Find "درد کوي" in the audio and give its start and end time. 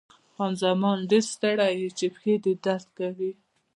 2.65-3.31